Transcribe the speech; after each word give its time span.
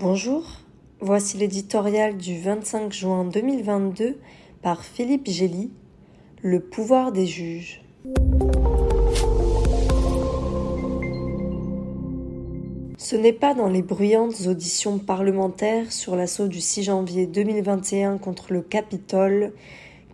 Bonjour, 0.00 0.44
voici 1.00 1.36
l'éditorial 1.36 2.16
du 2.16 2.40
25 2.40 2.90
juin 2.90 3.26
2022 3.26 4.16
par 4.62 4.82
Philippe 4.82 5.28
Gély, 5.28 5.70
Le 6.40 6.60
pouvoir 6.60 7.12
des 7.12 7.26
juges. 7.26 7.82
Ce 12.96 13.14
n'est 13.14 13.34
pas 13.34 13.52
dans 13.52 13.68
les 13.68 13.82
bruyantes 13.82 14.46
auditions 14.46 14.98
parlementaires 14.98 15.92
sur 15.92 16.16
l'assaut 16.16 16.48
du 16.48 16.62
6 16.62 16.84
janvier 16.84 17.26
2021 17.26 18.16
contre 18.16 18.54
le 18.54 18.62
Capitole 18.62 19.52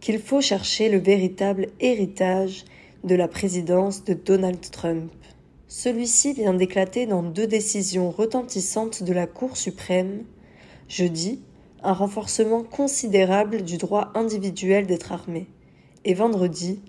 qu'il 0.01 0.19
faut 0.19 0.41
chercher 0.41 0.89
le 0.89 0.99
véritable 0.99 1.69
héritage 1.79 2.65
de 3.05 3.15
la 3.15 3.29
présidence 3.29 4.03
de 4.03 4.15
Donald 4.15 4.69
Trump. 4.69 5.13
Celui-ci 5.69 6.33
vient 6.33 6.55
d'éclater 6.55 7.07
dans 7.07 7.25
deux 7.25 7.49
décisions 7.49 8.13
retentissantes 8.13 9.03
de 9.03 9.13
la 9.13 9.27
Cour 9.27 9.57
suprême. 9.57 10.23
Jeudi, 10.89 11.43
un 11.83 11.93
renforcement 11.93 12.63
considérable 12.63 13.63
du 13.63 13.77
droit 13.77 14.13
individuel 14.15 14.87
d'être 14.87 15.11
armé. 15.11 15.49
Et 16.05 16.15
vendredi, 16.15 16.81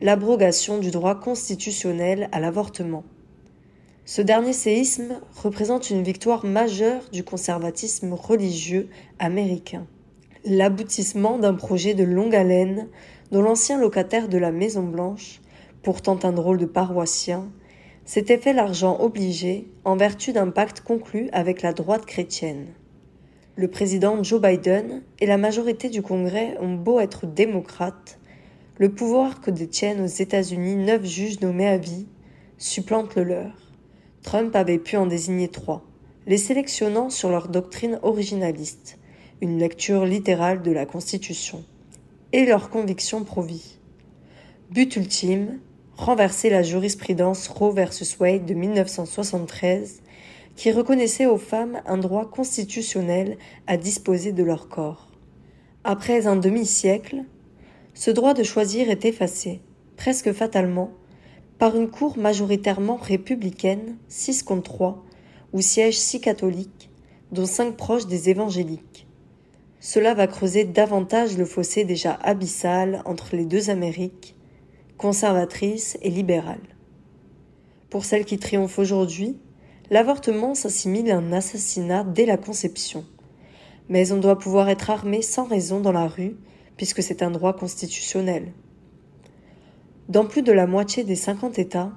l'abrogation 0.00 0.78
du 0.78 0.90
droit 0.90 1.14
constitutionnel 1.14 2.28
à 2.32 2.40
l'avortement. 2.40 3.04
Ce 4.04 4.20
dernier 4.20 4.52
séisme 4.52 5.20
représente 5.40 5.90
une 5.90 6.02
victoire 6.02 6.44
majeure 6.44 7.02
du 7.12 7.22
conservatisme 7.22 8.14
religieux 8.14 8.88
américain. 9.20 9.86
L'aboutissement 10.44 11.38
d'un 11.38 11.54
projet 11.54 11.94
de 11.94 12.02
longue 12.02 12.34
haleine 12.34 12.88
dont 13.30 13.42
l'ancien 13.42 13.78
locataire 13.78 14.28
de 14.28 14.38
la 14.38 14.50
Maison 14.50 14.82
Blanche, 14.82 15.40
pourtant 15.84 16.18
un 16.24 16.32
drôle 16.32 16.58
de 16.58 16.66
paroissien, 16.66 17.48
s'était 18.04 18.38
fait 18.38 18.52
l'argent 18.52 18.98
obligé 19.00 19.68
en 19.84 19.96
vertu 19.96 20.32
d'un 20.32 20.50
pacte 20.50 20.80
conclu 20.80 21.28
avec 21.32 21.62
la 21.62 21.72
droite 21.72 22.06
chrétienne. 22.06 22.66
Le 23.56 23.68
président 23.68 24.22
Joe 24.22 24.40
Biden 24.40 25.02
et 25.20 25.26
la 25.26 25.38
majorité 25.38 25.88
du 25.88 26.02
Congrès 26.02 26.56
ont 26.60 26.74
beau 26.74 27.00
être 27.00 27.26
démocrates, 27.26 28.18
le 28.78 28.90
pouvoir 28.90 29.40
que 29.40 29.50
détiennent 29.50 30.02
aux 30.02 30.06
États-Unis 30.06 30.76
neuf 30.76 31.04
juges 31.04 31.40
nommés 31.40 31.68
à 31.68 31.78
vie 31.78 32.06
supplante 32.58 33.16
le 33.16 33.24
leur. 33.24 33.52
Trump 34.22 34.56
avait 34.56 34.78
pu 34.78 34.96
en 34.96 35.06
désigner 35.06 35.48
trois, 35.48 35.84
les 36.26 36.38
sélectionnant 36.38 37.10
sur 37.10 37.28
leur 37.28 37.48
doctrine 37.48 37.98
originaliste, 38.02 38.98
une 39.40 39.58
lecture 39.58 40.04
littérale 40.06 40.62
de 40.62 40.70
la 40.70 40.86
Constitution, 40.86 41.64
et 42.32 42.46
leurs 42.46 42.70
convictions 42.70 43.24
pro-vie. 43.24 43.78
But 44.70 44.96
ultime, 44.96 45.60
renverser 46.04 46.50
la 46.50 46.62
jurisprudence 46.62 47.48
Roe 47.48 47.72
versus 47.72 48.18
Wade 48.20 48.44
de 48.44 48.52
1973 48.52 50.02
qui 50.54 50.70
reconnaissait 50.70 51.24
aux 51.24 51.38
femmes 51.38 51.80
un 51.86 51.96
droit 51.96 52.30
constitutionnel 52.30 53.38
à 53.66 53.78
disposer 53.78 54.32
de 54.32 54.44
leur 54.44 54.68
corps. 54.68 55.08
Après 55.82 56.26
un 56.26 56.36
demi-siècle, 56.36 57.22
ce 57.94 58.10
droit 58.10 58.34
de 58.34 58.42
choisir 58.42 58.90
est 58.90 59.06
effacé, 59.06 59.62
presque 59.96 60.30
fatalement, 60.32 60.90
par 61.58 61.74
une 61.74 61.88
cour 61.88 62.18
majoritairement 62.18 62.96
républicaine, 62.96 63.96
6 64.08 64.42
contre 64.42 64.72
3, 64.72 65.04
où 65.54 65.62
siègent 65.62 65.96
six 65.96 66.20
catholiques, 66.20 66.90
dont 67.32 67.46
cinq 67.46 67.78
proches 67.78 68.06
des 68.06 68.28
évangéliques. 68.28 69.06
Cela 69.80 70.12
va 70.12 70.26
creuser 70.26 70.64
davantage 70.64 71.38
le 71.38 71.46
fossé 71.46 71.84
déjà 71.84 72.12
abyssal 72.22 73.00
entre 73.06 73.36
les 73.36 73.46
deux 73.46 73.70
Amériques, 73.70 74.34
conservatrice 74.98 75.98
et 76.02 76.10
libérale. 76.10 76.60
Pour 77.90 78.04
celle 78.04 78.24
qui 78.24 78.38
triomphe 78.38 78.78
aujourd'hui, 78.78 79.36
l'avortement 79.90 80.54
s'assimile 80.54 81.10
à 81.10 81.18
un 81.18 81.32
assassinat 81.32 82.04
dès 82.04 82.26
la 82.26 82.36
conception. 82.36 83.04
Mais 83.88 84.12
on 84.12 84.18
doit 84.18 84.38
pouvoir 84.38 84.68
être 84.68 84.90
armé 84.90 85.22
sans 85.22 85.44
raison 85.44 85.80
dans 85.80 85.92
la 85.92 86.08
rue, 86.08 86.36
puisque 86.76 87.02
c'est 87.02 87.22
un 87.22 87.30
droit 87.30 87.52
constitutionnel. 87.52 88.52
Dans 90.08 90.26
plus 90.26 90.42
de 90.42 90.52
la 90.52 90.66
moitié 90.66 91.04
des 91.04 91.16
50 91.16 91.58
États, 91.58 91.92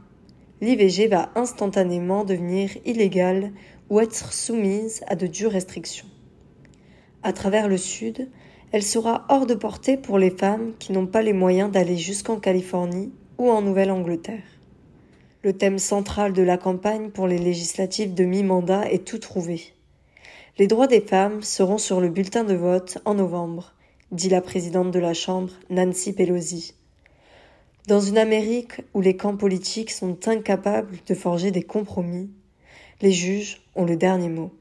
l'IVG 0.61 1.07
va 1.07 1.29
instantanément 1.35 2.23
devenir 2.25 2.71
illégale 2.85 3.51
ou 3.89 3.99
être 3.99 4.33
soumise 4.33 5.03
à 5.07 5.15
de 5.15 5.27
dures 5.27 5.51
restrictions. 5.51 6.07
À 7.23 7.33
travers 7.33 7.67
le 7.67 7.77
Sud, 7.77 8.29
elle 8.73 8.83
sera 8.83 9.25
hors 9.29 9.45
de 9.45 9.55
portée 9.55 9.95
pour 9.95 10.17
les 10.17 10.29
femmes 10.29 10.73
qui 10.77 10.91
n'ont 10.91 11.07
pas 11.07 11.21
les 11.21 11.33
moyens 11.33 11.71
d'aller 11.71 11.97
jusqu'en 11.97 12.37
Californie 12.37 13.11
ou 13.37 13.49
en 13.49 13.61
Nouvelle-Angleterre. 13.61 14.43
Le 15.43 15.53
thème 15.53 15.79
central 15.79 16.33
de 16.33 16.41
la 16.41 16.57
campagne 16.57 17.09
pour 17.09 17.27
les 17.27 17.37
législatives 17.37 18.13
de 18.13 18.25
mi-mandat 18.25 18.91
est 18.91 19.05
tout 19.05 19.19
trouvé. 19.19 19.73
Les 20.57 20.67
droits 20.67 20.87
des 20.87 21.01
femmes 21.01 21.41
seront 21.43 21.77
sur 21.77 22.01
le 22.01 22.09
bulletin 22.09 22.43
de 22.43 22.55
vote 22.55 22.97
en 23.05 23.13
novembre, 23.13 23.73
dit 24.11 24.29
la 24.29 24.41
présidente 24.41 24.91
de 24.91 24.99
la 24.99 25.13
Chambre, 25.13 25.53
Nancy 25.69 26.11
Pelosi. 26.11 26.73
Dans 27.87 28.01
une 28.01 28.17
Amérique 28.17 28.81
où 28.93 28.99
les 28.99 29.15
camps 29.15 29.37
politiques 29.37 29.91
sont 29.91 30.27
incapables 30.27 30.97
de 31.07 31.13
forger 31.13 31.51
des 31.51 31.63
compromis, 31.63 32.29
les 33.01 33.11
juges 33.11 33.61
ont 33.75 33.85
le 33.85 33.95
dernier 33.95 34.29
mot. 34.29 34.51